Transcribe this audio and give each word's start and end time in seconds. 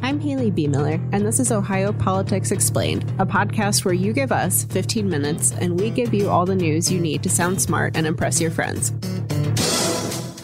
I'm 0.00 0.20
Haley 0.20 0.52
BeMiller, 0.52 1.00
and 1.12 1.26
this 1.26 1.40
is 1.40 1.50
Ohio 1.50 1.92
Politics 1.92 2.52
Explained, 2.52 3.02
a 3.18 3.26
podcast 3.26 3.84
where 3.84 3.94
you 3.94 4.12
give 4.12 4.30
us 4.30 4.64
15 4.64 5.08
minutes 5.08 5.52
and 5.52 5.78
we 5.78 5.90
give 5.90 6.14
you 6.14 6.30
all 6.30 6.46
the 6.46 6.54
news 6.54 6.90
you 6.90 7.00
need 7.00 7.22
to 7.24 7.28
sound 7.28 7.60
smart 7.60 7.96
and 7.96 8.06
impress 8.06 8.40
your 8.40 8.52
friends. 8.52 8.92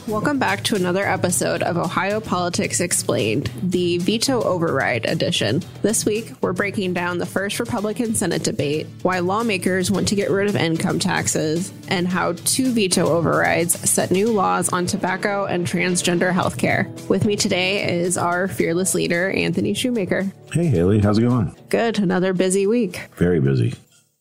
Welcome 0.07 0.39
back 0.39 0.63
to 0.65 0.77
another 0.77 1.07
episode 1.07 1.63
of 1.63 1.79
Ohio 1.79 2.21
Politics 2.21 2.81
Explained, 2.81 3.51
the 3.63 3.97
veto 3.97 4.43
override 4.43 5.07
edition. 5.07 5.63
This 5.81 6.05
week, 6.05 6.31
we're 6.43 6.53
breaking 6.53 6.93
down 6.93 7.17
the 7.17 7.25
first 7.25 7.59
Republican 7.59 8.15
Senate 8.15 8.43
debate, 8.43 8.87
why 9.01 9.21
lawmakers 9.21 9.91
want 9.91 10.09
to 10.09 10.15
get 10.15 10.31
rid 10.31 10.51
of 10.51 10.57
income 10.57 10.99
taxes, 10.99 11.73
and 11.89 12.07
how 12.07 12.35
two 12.45 12.73
veto 12.73 13.07
overrides 13.07 13.81
set 13.89 14.11
new 14.11 14.31
laws 14.31 14.69
on 14.75 14.85
tobacco 14.85 15.47
and 15.47 15.67
transgender 15.67 16.35
health 16.35 16.59
care. 16.59 16.93
With 17.09 17.25
me 17.25 17.35
today 17.35 18.01
is 18.01 18.19
our 18.19 18.47
fearless 18.47 18.95
leader, 18.95 19.31
Anthony 19.31 19.73
Shoemaker. 19.73 20.31
Hey, 20.53 20.67
Haley, 20.67 21.01
how's 21.01 21.17
it 21.17 21.23
going? 21.23 21.57
Good. 21.71 21.99
Another 21.99 22.35
busy 22.35 22.67
week. 22.67 23.09
Very 23.17 23.41
busy. 23.41 23.73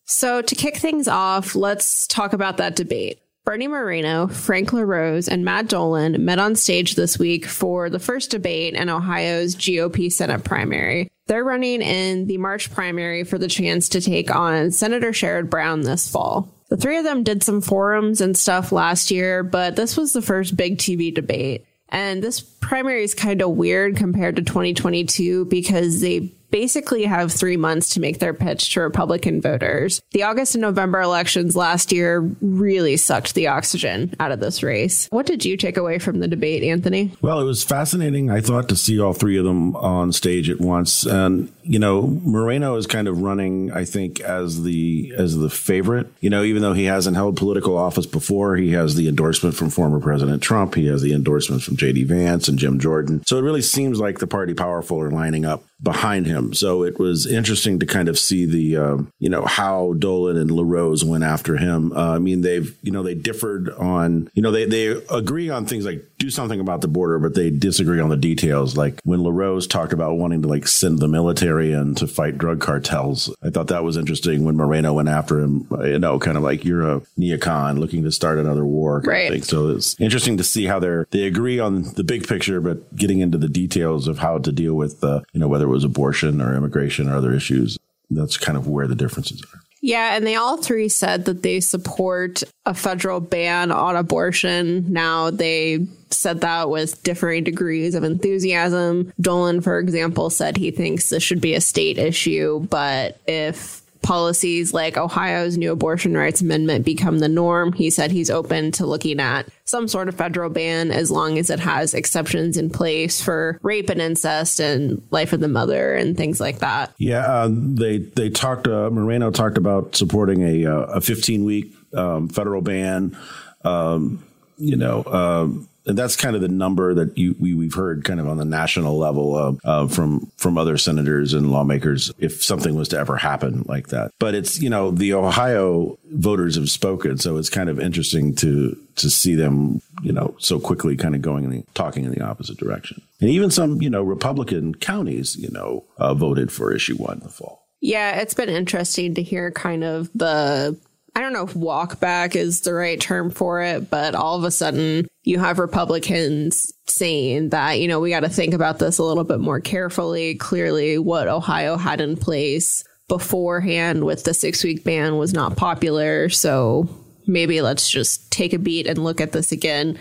So, 0.05 0.41
to 0.41 0.55
kick 0.55 0.77
things 0.77 1.09
off, 1.09 1.55
let's 1.55 2.08
talk 2.08 2.31
about 2.31 2.58
that 2.58 2.77
debate. 2.77 3.20
Bernie 3.45 3.67
Moreno, 3.67 4.27
Frank 4.27 4.71
LaRose, 4.71 5.27
and 5.27 5.43
Matt 5.43 5.67
Dolan 5.67 6.23
met 6.23 6.39
on 6.39 6.55
stage 6.55 6.95
this 6.95 7.20
week 7.20 7.45
for 7.45 7.89
the 7.89 7.99
first 7.99 8.31
debate 8.31 8.73
in 8.73 8.89
Ohio's 8.89 9.55
GOP 9.55 10.09
Senate 10.09 10.45
primary. 10.45 11.11
They're 11.27 11.43
running 11.43 11.81
in 11.81 12.27
the 12.27 12.38
March 12.38 12.71
primary 12.71 13.25
for 13.25 13.38
the 13.38 13.49
chance 13.49 13.89
to 13.89 14.02
take 14.02 14.33
on 14.33 14.71
Senator 14.71 15.11
Sherrod 15.11 15.49
Brown 15.49 15.81
this 15.81 16.09
fall. 16.09 16.53
The 16.69 16.77
three 16.77 16.97
of 16.97 17.03
them 17.03 17.23
did 17.23 17.43
some 17.43 17.59
forums 17.59 18.21
and 18.21 18.38
stuff 18.38 18.71
last 18.71 19.11
year, 19.11 19.44
but 19.44 19.75
this 19.75 19.97
was 19.97 20.13
the 20.13 20.21
first 20.21 20.55
big 20.55 20.77
TV 20.77 21.13
debate. 21.13 21.66
And 21.89 22.23
this 22.23 22.39
primary 22.39 23.03
is 23.03 23.13
kind 23.13 23.41
of 23.41 23.52
weird 23.52 23.97
compared 23.97 24.38
to 24.38 24.41
2022 24.41 25.45
because 25.45 26.00
they 26.00 26.33
basically 26.54 27.04
have 27.04 27.32
three 27.32 27.58
months 27.58 27.90
to 27.90 28.00
make 28.00 28.20
their 28.20 28.34
pitch 28.34 28.72
to 28.72 28.80
Republican 28.80 29.42
voters. 29.42 30.04
The 30.12 30.22
August 30.22 30.54
and 30.54 30.62
November 30.62 31.02
elections 31.02 31.56
last 31.56 31.92
year 31.92 32.20
really 32.42 32.96
sucked 32.96 33.34
the 33.34 33.48
oxygen 33.48 34.14
out 34.20 34.32
of 34.32 34.40
this 34.40 34.62
race. 34.62 35.08
What 35.09 35.26
did 35.26 35.44
you 35.44 35.58
take 35.58 35.78
away 35.78 35.98
from 35.98 36.20
the 36.20 36.28
debate, 36.28 36.62
Anthony? 36.62 37.12
Well, 37.24 37.42
it 37.42 37.46
was 37.46 37.64
fascinating, 37.64 38.30
I 38.30 38.40
thought, 38.40 38.70
to 38.70 38.76
see 38.76 39.00
all 39.00 39.14
three 39.14 39.36
of 39.36 39.46
them 39.46 39.76
on 39.76 40.12
stage 40.12 40.48
at 40.48 40.62
once. 40.62 41.08
And, 41.08 41.52
you 41.64 41.80
know, 41.80 42.04
Moreno 42.24 42.76
is 42.76 42.86
kind 42.86 43.08
of 43.08 43.20
running, 43.20 43.72
I 43.72 43.84
think, 43.84 44.20
as 44.20 44.62
the 44.62 45.12
as 45.18 45.36
the 45.36 45.50
favorite. 45.50 46.06
You 46.20 46.30
know, 46.30 46.44
even 46.44 46.62
though 46.62 46.74
he 46.74 46.86
hasn't 46.86 47.16
held 47.16 47.36
political 47.36 47.76
office 47.76 48.06
before, 48.06 48.58
he 48.58 48.74
has 48.74 48.94
the 48.94 49.08
endorsement 49.08 49.56
from 49.56 49.72
former 49.72 50.00
President 50.00 50.44
Trump. 50.44 50.76
He 50.76 50.86
has 50.86 51.02
the 51.02 51.14
endorsement 51.14 51.64
from 51.64 51.78
J.D. 51.78 52.04
Vance 52.04 52.48
and 52.48 52.59
Jim 52.59 52.80
Jordan. 52.80 53.24
So 53.26 53.40
it 53.40 53.42
really 53.42 53.64
seems 53.64 54.00
like 54.00 54.20
the 54.20 54.28
party 54.28 54.54
powerful 54.54 55.02
are 55.02 55.09
lining 55.09 55.46
up 55.46 55.64
behind 55.81 56.26
him. 56.26 56.42
So 56.52 56.83
it 56.83 56.99
was 56.99 57.25
interesting 57.25 57.80
to 57.80 57.86
kind 57.86 58.09
of 58.09 58.19
see 58.19 58.45
the, 58.45 58.75
um, 58.77 59.11
you 59.19 59.30
know, 59.30 59.45
how 59.45 59.94
Dolan 59.94 60.36
and 60.36 60.52
LaRose 60.52 61.05
went 61.05 61.23
after 61.23 61.58
him. 61.58 61.94
Uh, 61.94 62.16
I 62.16 62.19
mean, 62.19 62.41
they've, 62.41 62.75
you 62.81 62.91
know, 62.91 63.03
they 63.03 63.16
differed 63.16 63.69
on, 63.69 64.30
you 64.33 64.41
know, 64.41 64.52
they, 64.52 64.66
they 64.66 64.88
agree 64.88 65.50
on 65.50 65.66
things 65.66 65.85
like 65.85 66.03
do 66.17 66.30
something 66.30 66.59
about 66.59 66.81
the 66.81 66.88
border, 66.88 67.19
but 67.19 67.35
they 67.35 67.50
disagree 67.50 68.00
on 68.00 68.09
the 68.09 68.17
details. 68.17 68.75
Like 68.75 69.00
when 69.03 69.23
LaRose 69.23 69.67
talked 69.67 69.94
about 69.94 70.17
wanting 70.17 70.41
to 70.41 70.47
like 70.47 70.67
send 70.67 71.00
the 71.00 71.08
military 71.08 71.72
in 71.72 71.95
to 71.95 72.08
fight 72.08 72.38
drug 72.38 72.59
cartels, 72.59 73.33
I 73.44 73.50
thought 73.50 73.67
that 73.67 73.83
was 73.83 73.97
interesting 73.97 74.44
when 74.44 74.57
Moreno 74.57 74.94
went 74.94 75.09
after 75.09 75.39
him, 75.39 75.67
you 75.83 76.00
know, 76.00 76.19
kind 76.19 76.38
of 76.38 76.44
like 76.44 76.66
you're 76.66 76.89
a 76.89 77.02
neocon 77.19 77.78
looking 77.78 78.03
to 78.03 78.11
start 78.11 78.39
another 78.39 78.66
war. 78.66 79.02
Right. 79.05 79.44
So 79.44 79.69
it's 79.69 80.00
interesting 80.00 80.38
to 80.38 80.44
see 80.44 80.66
how 80.66 80.80
they're, 80.80 81.07
they 81.11 81.23
agree 81.23 81.59
on 81.59 81.83
the 81.94 82.03
big 82.03 82.28
picture, 82.28 82.59
but 82.59 82.95
getting 82.95 83.19
into 83.19 83.38
the 83.38 83.50
details 83.50 84.07
of 84.07 84.17
how 84.17 84.38
to 84.39 84.52
deal 84.52 84.73
with, 84.73 85.03
uh, 85.03 85.22
you 85.33 85.39
know, 85.39 85.47
whether 85.47 85.66
it 85.66 85.69
was 85.69 85.83
abortion 85.83 86.33
or 86.42 86.56
immigration 86.56 87.09
or 87.09 87.16
other 87.16 87.34
issues. 87.34 87.78
That's 88.09 88.38
kind 88.38 88.58
of 88.58 88.67
where 88.67 88.88
the 88.88 88.95
differences 88.95 89.42
are. 89.42 89.59
Yeah, 89.81 90.16
and 90.16 90.25
they 90.25 90.35
all 90.35 90.57
three 90.57 90.88
said 90.88 91.25
that 91.25 91.44
they 91.44 91.59
support 91.59 92.41
a 92.66 92.74
federal 92.74 93.19
ban 93.19 93.69
on 93.69 93.97
abortion. 93.97 94.94
Now 94.94 95.30
they 95.30 95.88
said 96.09 96.40
that 96.40 96.69
with 96.69 97.03
differing 97.03 97.44
degrees 97.44 97.94
of 97.94 98.06
enthusiasm. 98.06 99.12
Dolan, 99.19 99.59
for 99.59 99.80
example, 99.80 100.30
said 100.30 100.56
he 100.56 100.72
thinks 100.72 101.09
this 101.09 101.22
should 101.22 101.41
be 101.41 101.53
a 101.53 101.59
state 101.59 101.97
issue, 101.97 102.66
but 102.69 103.19
if 103.28 103.82
policies 104.03 104.74
like 104.74 104.97
Ohio's 104.97 105.58
new 105.58 105.72
abortion 105.72 106.16
rights 106.16 106.41
amendment 106.41 106.86
become 106.86 107.19
the 107.19 107.30
norm, 107.30 107.74
he 107.74 107.90
said 107.90 108.12
he's 108.12 108.30
open 108.30 108.72
to 108.74 108.86
looking 108.86 109.19
at 109.19 109.47
some 109.66 109.88
sort 109.88 110.09
of 110.09 110.16
federal 110.16 110.50
ban 110.50 110.91
as 110.91 111.09
long 111.09 111.38
as 111.40 111.50
it 111.50 111.59
has 111.59 111.94
exceptions 111.94 112.58
in 112.58 112.69
place 112.69 113.22
for 113.22 113.59
rape 113.63 113.90
and 113.90 114.02
incest 114.02 114.59
and 114.59 115.02
life 115.09 115.34
of 115.34 115.40
the 115.40 115.47
mother 115.47 115.96
and 115.96 116.16
things 116.18 116.40
like 116.40 116.59
that. 116.59 116.94
Yeah, 116.97 117.22
uh, 117.22 117.50
they 117.52 117.97
they 117.97 118.30
talked. 118.30 118.68
Uh, 118.68 118.90
Moreno 118.92 119.31
talked 119.31 119.58
about 119.58 119.96
supporting 119.96 120.42
a 120.42 120.66
uh, 120.66 120.97
a 120.97 121.02
15 121.02 121.44
week 121.46 121.74
um, 121.94 122.28
federal 122.28 122.62
ban. 122.62 123.18
Um, 123.63 124.24
you 124.58 124.75
know. 124.75 125.03
Um, 125.06 125.69
that's 125.85 126.16
kind 126.16 126.35
of 126.35 126.41
the 126.41 126.47
number 126.47 126.94
that 126.94 127.17
you, 127.17 127.35
we, 127.39 127.53
we've 127.53 127.73
heard 127.73 128.03
kind 128.03 128.19
of 128.19 128.27
on 128.27 128.38
the 128.38 128.45
national 128.45 128.97
level 128.97 129.35
uh, 129.35 129.53
uh, 129.63 129.88
from 129.88 130.31
from 130.38 130.57
other 130.57 130.77
senators 130.77 131.33
and 131.33 131.51
lawmakers 131.51 132.11
if 132.17 132.44
something 132.44 132.75
was 132.75 132.88
to 132.89 132.97
ever 132.97 133.17
happen 133.17 133.63
like 133.67 133.88
that. 133.89 134.11
But 134.19 134.35
it's 134.35 134.61
you 134.61 134.69
know 134.69 134.91
the 134.91 135.13
Ohio 135.13 135.97
voters 136.11 136.55
have 136.55 136.69
spoken, 136.69 137.17
so 137.17 137.38
it's 137.38 137.49
kind 137.49 137.69
of 137.69 137.79
interesting 137.79 138.35
to 138.35 138.77
to 138.95 139.09
see 139.09 139.35
them 139.35 139.81
you 140.01 140.11
know 140.11 140.35
so 140.39 140.59
quickly 140.59 140.95
kind 140.95 141.16
of 141.16 141.21
going 141.21 141.45
and 141.45 141.75
talking 141.75 142.05
in 142.05 142.11
the 142.11 142.21
opposite 142.21 142.57
direction. 142.57 143.01
And 143.19 143.29
even 143.29 143.51
some 143.51 143.81
you 143.81 143.89
know 143.89 144.03
Republican 144.03 144.75
counties 144.75 145.35
you 145.35 145.50
know 145.51 145.85
uh, 145.97 146.13
voted 146.13 146.51
for 146.51 146.73
issue 146.73 146.95
one 146.95 147.17
in 147.17 147.19
the 147.19 147.29
fall. 147.29 147.67
Yeah, 147.81 148.21
it's 148.21 148.33
been 148.33 148.47
interesting 148.47 149.15
to 149.15 149.21
hear 149.21 149.51
kind 149.51 149.83
of 149.83 150.09
the 150.15 150.77
I 151.16 151.22
don't 151.22 151.34
know 151.34 151.44
if 151.44 151.56
walk 151.56 152.00
back 152.00 152.35
is 152.35 152.62
the 152.62 152.74
right 152.74 153.00
term 153.00 153.29
for 153.29 153.62
it, 153.62 153.90
but 153.90 154.16
all 154.16 154.38
of 154.38 154.44
a 154.44 154.51
sudden 154.51 155.07
you 155.24 155.38
have 155.40 155.59
Republicans 155.59 156.74
saying 156.88 157.50
that, 157.50 157.79
you 157.79 157.88
know, 157.88 158.00
we 158.00 158.09
got 158.09 158.22
to 158.22 158.29
think 158.29 158.53
about 158.53 158.79
this 158.79 158.97
a 158.97 159.03
little 159.03 159.24
bit 159.24 159.40
more 159.40 159.59
carefully. 159.59 160.35
Clearly, 160.35 160.97
what 160.97 161.28
Ohio 161.28 161.78
had 161.78 162.01
in 162.01 162.18
place 162.18 162.84
beforehand 163.07 164.06
with 164.06 164.24
the 164.24 164.34
six 164.34 164.63
week 164.63 164.84
ban 164.84 165.18
was 165.18 165.34
not 165.34 165.56
popular. 165.56 166.29
So 166.29 166.90
maybe 167.28 167.62
let's 167.62 167.90
just 167.90 168.31
take 168.31 168.53
a 168.53 168.59
beat 168.59 168.88
and 168.88 169.03
look 169.03 169.22
at 169.22 169.34
this 169.34 169.51
again. 169.51 170.00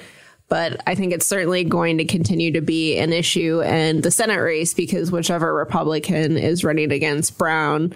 But 0.49 0.83
I 0.87 0.95
think 0.95 1.13
it's 1.13 1.27
certainly 1.27 1.65
going 1.65 1.99
to 1.99 2.05
continue 2.05 2.53
to 2.53 2.61
be 2.61 2.99
an 2.99 3.13
issue 3.13 3.63
in 3.63 4.03
the 4.03 4.11
Senate 4.11 4.41
race 4.41 4.75
because 4.75 5.11
whichever 5.11 5.55
Republican 5.55 6.37
is 6.37 6.65
running 6.65 6.93
against 6.93 7.39
Brown, 7.39 7.95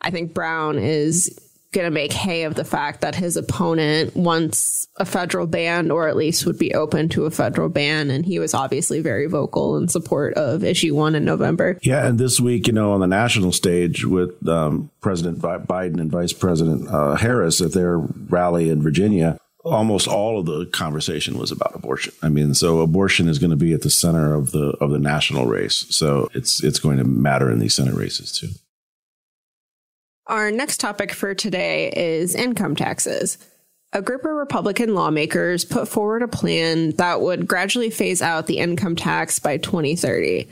I 0.00 0.10
think 0.10 0.32
Brown 0.32 0.78
is 0.78 1.36
going 1.72 1.84
to 1.84 1.90
make 1.90 2.12
hay 2.12 2.44
of 2.44 2.54
the 2.54 2.64
fact 2.64 3.02
that 3.02 3.14
his 3.14 3.36
opponent 3.36 4.16
wants 4.16 4.86
a 4.96 5.04
federal 5.04 5.46
ban 5.46 5.90
or 5.90 6.08
at 6.08 6.16
least 6.16 6.46
would 6.46 6.58
be 6.58 6.72
open 6.74 7.08
to 7.10 7.26
a 7.26 7.30
federal 7.30 7.68
ban. 7.68 8.10
And 8.10 8.24
he 8.24 8.38
was 8.38 8.54
obviously 8.54 9.00
very 9.00 9.26
vocal 9.26 9.76
in 9.76 9.88
support 9.88 10.34
of 10.34 10.64
issue 10.64 10.94
one 10.94 11.14
in 11.14 11.24
November. 11.24 11.78
Yeah. 11.82 12.06
And 12.06 12.18
this 12.18 12.40
week, 12.40 12.66
you 12.66 12.72
know, 12.72 12.92
on 12.92 13.00
the 13.00 13.06
national 13.06 13.52
stage 13.52 14.04
with 14.04 14.46
um, 14.48 14.90
President 15.00 15.40
Biden 15.40 16.00
and 16.00 16.10
Vice 16.10 16.32
President 16.32 16.88
uh, 16.88 17.16
Harris 17.16 17.60
at 17.60 17.72
their 17.72 17.98
rally 17.98 18.70
in 18.70 18.82
Virginia, 18.82 19.38
almost 19.62 20.08
all 20.08 20.40
of 20.40 20.46
the 20.46 20.66
conversation 20.66 21.38
was 21.38 21.52
about 21.52 21.74
abortion. 21.74 22.14
I 22.22 22.28
mean, 22.30 22.54
so 22.54 22.80
abortion 22.80 23.28
is 23.28 23.38
going 23.38 23.50
to 23.50 23.56
be 23.56 23.72
at 23.72 23.82
the 23.82 23.90
center 23.90 24.34
of 24.34 24.52
the 24.52 24.70
of 24.80 24.90
the 24.90 24.98
national 24.98 25.46
race. 25.46 25.86
So 25.90 26.30
it's 26.34 26.62
it's 26.62 26.78
going 26.78 26.98
to 26.98 27.04
matter 27.04 27.50
in 27.50 27.58
these 27.58 27.74
Senate 27.74 27.94
races 27.94 28.32
too. 28.32 28.48
Our 30.28 30.50
next 30.50 30.78
topic 30.78 31.14
for 31.14 31.34
today 31.34 31.90
is 31.90 32.34
income 32.34 32.76
taxes. 32.76 33.38
A 33.94 34.02
group 34.02 34.26
of 34.26 34.32
Republican 34.32 34.94
lawmakers 34.94 35.64
put 35.64 35.88
forward 35.88 36.22
a 36.22 36.28
plan 36.28 36.90
that 36.96 37.22
would 37.22 37.48
gradually 37.48 37.88
phase 37.88 38.20
out 38.20 38.46
the 38.46 38.58
income 38.58 38.94
tax 38.94 39.38
by 39.38 39.56
2030. 39.56 40.46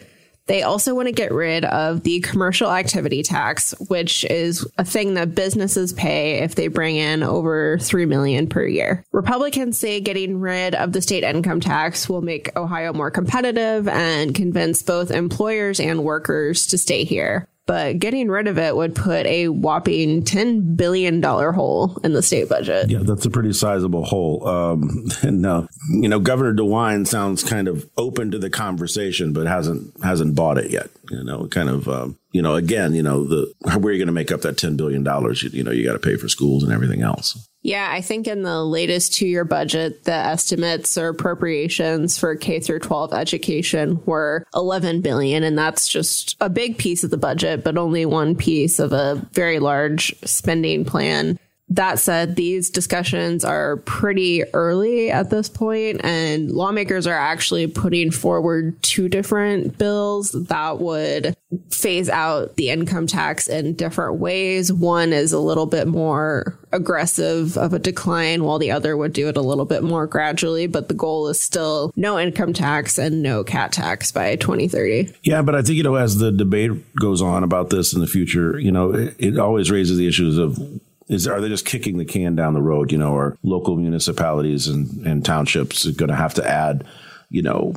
They 0.46 0.62
also 0.62 0.94
want 0.94 1.08
to 1.08 1.12
get 1.12 1.30
rid 1.30 1.66
of 1.66 2.04
the 2.04 2.20
commercial 2.20 2.72
activity 2.72 3.22
tax, 3.22 3.74
which 3.88 4.24
is 4.24 4.66
a 4.78 4.84
thing 4.84 5.12
that 5.14 5.34
businesses 5.34 5.92
pay 5.92 6.38
if 6.38 6.54
they 6.54 6.68
bring 6.68 6.96
in 6.96 7.22
over 7.22 7.76
3 7.78 8.06
million 8.06 8.48
per 8.48 8.64
year. 8.66 9.04
Republicans 9.12 9.76
say 9.76 10.00
getting 10.00 10.40
rid 10.40 10.74
of 10.74 10.94
the 10.94 11.02
state 11.02 11.22
income 11.22 11.60
tax 11.60 12.08
will 12.08 12.22
make 12.22 12.56
Ohio 12.56 12.94
more 12.94 13.10
competitive 13.10 13.88
and 13.88 14.34
convince 14.34 14.82
both 14.82 15.10
employers 15.10 15.80
and 15.80 16.02
workers 16.02 16.66
to 16.68 16.78
stay 16.78 17.04
here 17.04 17.46
but 17.66 17.98
getting 17.98 18.28
rid 18.28 18.46
of 18.46 18.58
it 18.58 18.76
would 18.76 18.94
put 18.94 19.26
a 19.26 19.48
whopping 19.48 20.22
$10 20.22 20.76
billion 20.76 21.20
hole 21.22 21.98
in 22.04 22.12
the 22.12 22.22
state 22.22 22.48
budget. 22.48 22.88
Yeah, 22.88 23.00
that's 23.02 23.26
a 23.26 23.30
pretty 23.30 23.52
sizable 23.52 24.04
hole. 24.04 24.46
Um, 24.46 25.06
and, 25.22 25.44
uh, 25.44 25.66
you 25.90 26.08
know, 26.08 26.20
Governor 26.20 26.54
DeWine 26.54 27.06
sounds 27.06 27.42
kind 27.42 27.66
of 27.66 27.88
open 27.96 28.30
to 28.30 28.38
the 28.38 28.50
conversation, 28.50 29.32
but 29.32 29.46
hasn't, 29.46 29.92
hasn't 30.02 30.36
bought 30.36 30.58
it 30.58 30.70
yet. 30.70 30.90
You 31.10 31.24
know, 31.24 31.48
kind 31.48 31.68
of, 31.68 31.88
um, 31.88 32.16
you 32.30 32.42
know, 32.42 32.54
again, 32.54 32.94
you 32.94 33.02
know, 33.02 33.24
the, 33.24 33.52
where 33.64 33.76
are 33.76 33.92
you 33.92 33.98
going 33.98 34.06
to 34.06 34.12
make 34.12 34.30
up 34.30 34.42
that 34.42 34.56
$10 34.56 34.76
billion? 34.76 35.04
You, 35.04 35.50
you 35.50 35.64
know, 35.64 35.72
you 35.72 35.84
got 35.84 35.94
to 35.94 35.98
pay 35.98 36.16
for 36.16 36.28
schools 36.28 36.62
and 36.62 36.72
everything 36.72 37.02
else. 37.02 37.48
Yeah, 37.66 37.88
I 37.90 38.00
think 38.00 38.28
in 38.28 38.44
the 38.44 38.62
latest 38.62 39.12
two 39.12 39.26
year 39.26 39.44
budget, 39.44 40.04
the 40.04 40.12
estimates 40.12 40.96
or 40.96 41.08
appropriations 41.08 42.16
for 42.16 42.36
K 42.36 42.60
through 42.60 42.78
12 42.78 43.12
education 43.12 44.00
were 44.06 44.46
11 44.54 45.00
billion. 45.00 45.42
And 45.42 45.58
that's 45.58 45.88
just 45.88 46.36
a 46.40 46.48
big 46.48 46.78
piece 46.78 47.02
of 47.02 47.10
the 47.10 47.16
budget, 47.16 47.64
but 47.64 47.76
only 47.76 48.06
one 48.06 48.36
piece 48.36 48.78
of 48.78 48.92
a 48.92 49.16
very 49.32 49.58
large 49.58 50.14
spending 50.24 50.84
plan 50.84 51.40
that 51.68 51.98
said, 51.98 52.36
these 52.36 52.70
discussions 52.70 53.44
are 53.44 53.78
pretty 53.78 54.44
early 54.54 55.10
at 55.10 55.30
this 55.30 55.48
point, 55.48 56.00
and 56.04 56.50
lawmakers 56.50 57.06
are 57.08 57.18
actually 57.18 57.66
putting 57.66 58.12
forward 58.12 58.80
two 58.82 59.08
different 59.08 59.76
bills 59.76 60.30
that 60.30 60.78
would 60.78 61.36
phase 61.70 62.08
out 62.08 62.56
the 62.56 62.70
income 62.70 63.08
tax 63.08 63.48
in 63.48 63.74
different 63.74 64.20
ways. 64.20 64.72
One 64.72 65.12
is 65.12 65.32
a 65.32 65.40
little 65.40 65.66
bit 65.66 65.88
more 65.88 66.56
aggressive 66.70 67.56
of 67.56 67.72
a 67.72 67.80
decline, 67.80 68.44
while 68.44 68.60
the 68.60 68.70
other 68.70 68.96
would 68.96 69.12
do 69.12 69.28
it 69.28 69.36
a 69.36 69.42
little 69.42 69.64
bit 69.64 69.82
more 69.82 70.06
gradually. 70.06 70.68
But 70.68 70.86
the 70.88 70.94
goal 70.94 71.28
is 71.28 71.40
still 71.40 71.92
no 71.96 72.18
income 72.18 72.52
tax 72.52 72.96
and 72.96 73.22
no 73.22 73.42
CAT 73.42 73.72
tax 73.72 74.12
by 74.12 74.36
2030. 74.36 75.12
Yeah, 75.22 75.42
but 75.42 75.56
I 75.56 75.62
think, 75.62 75.76
you 75.76 75.82
know, 75.82 75.96
as 75.96 76.18
the 76.18 76.30
debate 76.30 76.94
goes 76.94 77.22
on 77.22 77.42
about 77.42 77.70
this 77.70 77.92
in 77.92 78.00
the 78.00 78.06
future, 78.06 78.58
you 78.58 78.70
know, 78.70 78.92
it, 78.94 79.16
it 79.18 79.38
always 79.38 79.70
raises 79.70 79.98
the 79.98 80.06
issues 80.06 80.38
of 80.38 80.58
is 81.08 81.26
are 81.28 81.40
they 81.40 81.48
just 81.48 81.66
kicking 81.66 81.98
the 81.98 82.04
can 82.04 82.34
down 82.34 82.54
the 82.54 82.62
road? 82.62 82.92
You 82.92 82.98
know, 82.98 83.12
or 83.12 83.36
local 83.42 83.76
municipalities 83.76 84.66
and, 84.68 85.06
and 85.06 85.24
townships 85.24 85.86
are 85.86 85.92
going 85.92 86.10
to 86.10 86.16
have 86.16 86.34
to 86.34 86.48
add, 86.48 86.84
you 87.30 87.42
know, 87.42 87.74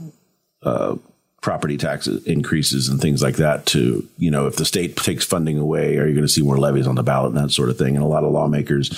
uh, 0.64 0.96
property 1.42 1.78
tax 1.78 2.08
increases 2.08 2.90
and 2.90 3.00
things 3.00 3.22
like 3.22 3.38
that 3.38 3.66
to, 3.66 4.08
you 4.18 4.30
know, 4.30 4.48
if 4.48 4.58
the 4.58 4.66
state 4.66 4.98
takes 4.98 5.24
funding 5.24 5.58
away, 5.58 5.98
are 5.98 6.08
you 6.08 6.14
going 6.14 6.26
to 6.26 6.31
see 6.31 6.42
more 6.42 6.58
levies 6.58 6.88
on 6.88 6.96
the 6.96 7.04
ballot 7.04 7.34
and 7.34 7.38
that 7.38 7.52
sort 7.52 7.70
of 7.70 7.78
thing? 7.78 7.96
And 7.96 8.04
a 8.04 8.08
lot 8.08 8.24
of 8.24 8.31
lawmakers, 8.31 8.90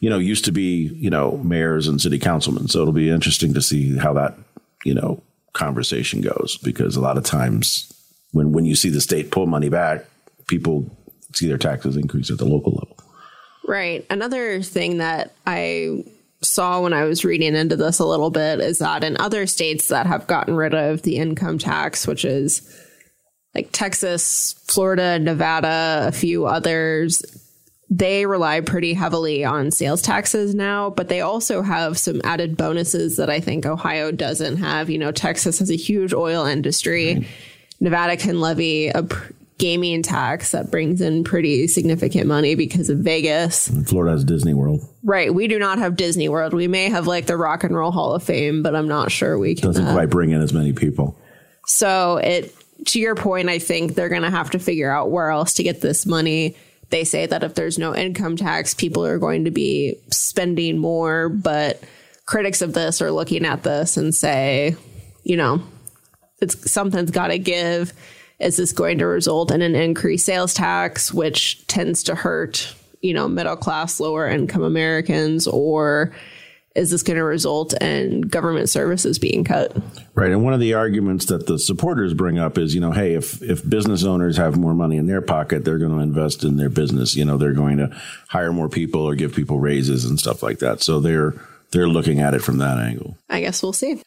you 0.00 0.10
know, 0.10 0.18
used 0.18 0.44
to 0.44 0.52
be, 0.52 0.92
you 0.94 1.08
know, 1.08 1.38
mayors 1.38 1.88
and 1.88 2.00
city 2.00 2.18
councilmen. 2.18 2.68
So 2.68 2.80
it'll 2.80 2.92
be 2.92 3.10
interesting 3.10 3.54
to 3.54 3.62
see 3.62 3.96
how 3.96 4.12
that, 4.14 4.34
you 4.84 4.94
know, 4.94 5.22
conversation 5.54 6.20
goes 6.20 6.58
because 6.62 6.94
a 6.94 7.00
lot 7.00 7.16
of 7.16 7.24
times 7.24 7.92
when 8.32 8.52
when 8.52 8.64
you 8.66 8.74
see 8.74 8.90
the 8.90 9.00
state 9.00 9.30
pull 9.30 9.46
money 9.46 9.68
back, 9.68 10.04
people 10.46 10.94
see 11.32 11.48
their 11.48 11.58
taxes 11.58 11.96
increase 11.96 12.30
at 12.30 12.38
the 12.38 12.44
local 12.44 12.72
level. 12.72 12.97
Right. 13.68 14.06
Another 14.08 14.62
thing 14.62 14.96
that 14.96 15.34
I 15.46 16.02
saw 16.40 16.80
when 16.80 16.94
I 16.94 17.04
was 17.04 17.22
reading 17.22 17.54
into 17.54 17.76
this 17.76 17.98
a 17.98 18.06
little 18.06 18.30
bit 18.30 18.60
is 18.60 18.78
that 18.78 19.04
in 19.04 19.18
other 19.18 19.46
states 19.46 19.88
that 19.88 20.06
have 20.06 20.26
gotten 20.26 20.56
rid 20.56 20.74
of 20.74 21.02
the 21.02 21.16
income 21.16 21.58
tax, 21.58 22.06
which 22.06 22.24
is 22.24 22.62
like 23.54 23.68
Texas, 23.70 24.54
Florida, 24.68 25.18
Nevada, 25.18 26.06
a 26.08 26.12
few 26.12 26.46
others, 26.46 27.22
they 27.90 28.24
rely 28.24 28.62
pretty 28.62 28.94
heavily 28.94 29.44
on 29.44 29.70
sales 29.70 30.00
taxes 30.00 30.54
now, 30.54 30.88
but 30.88 31.08
they 31.08 31.20
also 31.20 31.60
have 31.60 31.98
some 31.98 32.22
added 32.24 32.56
bonuses 32.56 33.18
that 33.18 33.28
I 33.28 33.38
think 33.38 33.66
Ohio 33.66 34.10
doesn't 34.10 34.56
have. 34.56 34.88
You 34.88 34.96
know, 34.96 35.12
Texas 35.12 35.58
has 35.58 35.70
a 35.70 35.76
huge 35.76 36.14
oil 36.14 36.46
industry. 36.46 37.16
Right. 37.16 37.26
Nevada 37.80 38.16
can 38.16 38.40
levy 38.40 38.88
a 38.88 39.06
gaming 39.58 40.02
tax 40.02 40.52
that 40.52 40.70
brings 40.70 41.00
in 41.00 41.24
pretty 41.24 41.66
significant 41.66 42.26
money 42.26 42.54
because 42.54 42.88
of 42.88 42.98
Vegas. 42.98 43.68
And 43.68 43.86
Florida 43.86 44.12
has 44.12 44.24
Disney 44.24 44.54
World. 44.54 44.80
Right. 45.02 45.34
We 45.34 45.48
do 45.48 45.58
not 45.58 45.78
have 45.78 45.96
Disney 45.96 46.28
World. 46.28 46.54
We 46.54 46.68
may 46.68 46.88
have 46.88 47.06
like 47.06 47.26
the 47.26 47.36
Rock 47.36 47.64
and 47.64 47.74
Roll 47.76 47.90
Hall 47.90 48.14
of 48.14 48.22
Fame, 48.22 48.62
but 48.62 48.76
I'm 48.76 48.88
not 48.88 49.10
sure 49.10 49.36
we 49.36 49.56
can. 49.56 49.66
Doesn't 49.66 49.86
uh, 49.86 49.92
quite 49.92 50.10
bring 50.10 50.30
in 50.30 50.40
as 50.40 50.52
many 50.52 50.72
people. 50.72 51.18
So 51.66 52.18
it 52.18 52.54
to 52.86 53.00
your 53.00 53.16
point, 53.16 53.48
I 53.48 53.58
think 53.58 53.94
they're 53.94 54.08
going 54.08 54.22
to 54.22 54.30
have 54.30 54.50
to 54.50 54.58
figure 54.58 54.90
out 54.90 55.10
where 55.10 55.30
else 55.30 55.54
to 55.54 55.62
get 55.62 55.80
this 55.80 56.06
money. 56.06 56.56
They 56.90 57.04
say 57.04 57.26
that 57.26 57.42
if 57.42 57.54
there's 57.54 57.78
no 57.78 57.94
income 57.94 58.36
tax, 58.36 58.72
people 58.72 59.04
are 59.04 59.18
going 59.18 59.44
to 59.44 59.50
be 59.50 59.96
spending 60.10 60.78
more, 60.78 61.28
but 61.28 61.82
critics 62.24 62.62
of 62.62 62.72
this 62.72 63.02
are 63.02 63.10
looking 63.10 63.44
at 63.44 63.64
this 63.64 63.96
and 63.96 64.14
say, 64.14 64.76
you 65.24 65.36
know, 65.36 65.62
it's 66.40 66.70
something's 66.70 67.10
got 67.10 67.28
to 67.28 67.38
give 67.38 67.92
is 68.38 68.56
this 68.56 68.72
going 68.72 68.98
to 68.98 69.06
result 69.06 69.50
in 69.50 69.62
an 69.62 69.74
increased 69.74 70.26
sales 70.26 70.54
tax, 70.54 71.12
which 71.12 71.66
tends 71.66 72.04
to 72.04 72.14
hurt, 72.14 72.74
you 73.00 73.12
know, 73.12 73.28
middle 73.28 73.56
class, 73.56 73.98
lower 73.98 74.28
income 74.28 74.62
Americans, 74.62 75.46
or 75.46 76.14
is 76.76 76.90
this 76.90 77.02
going 77.02 77.16
to 77.16 77.24
result 77.24 77.74
in 77.82 78.20
government 78.20 78.68
services 78.68 79.18
being 79.18 79.42
cut? 79.42 79.76
Right. 80.14 80.30
And 80.30 80.44
one 80.44 80.54
of 80.54 80.60
the 80.60 80.74
arguments 80.74 81.26
that 81.26 81.46
the 81.46 81.58
supporters 81.58 82.14
bring 82.14 82.38
up 82.38 82.56
is, 82.56 82.74
you 82.74 82.80
know, 82.80 82.92
hey, 82.92 83.14
if, 83.14 83.42
if 83.42 83.68
business 83.68 84.04
owners 84.04 84.36
have 84.36 84.56
more 84.56 84.74
money 84.74 84.96
in 84.96 85.06
their 85.06 85.20
pocket, 85.20 85.64
they're 85.64 85.78
going 85.78 85.90
to 85.90 85.98
invest 85.98 86.44
in 86.44 86.56
their 86.56 86.68
business. 86.68 87.16
You 87.16 87.24
know, 87.24 87.36
they're 87.36 87.52
going 87.52 87.78
to 87.78 88.00
hire 88.28 88.52
more 88.52 88.68
people 88.68 89.02
or 89.02 89.16
give 89.16 89.34
people 89.34 89.58
raises 89.58 90.04
and 90.04 90.20
stuff 90.20 90.42
like 90.42 90.60
that. 90.60 90.80
So 90.80 91.00
they're 91.00 91.34
they're 91.70 91.88
looking 91.88 92.20
at 92.20 92.34
it 92.34 92.42
from 92.42 92.58
that 92.58 92.78
angle. 92.78 93.18
I 93.28 93.40
guess 93.40 93.62
we'll 93.62 93.72
see. 93.72 94.00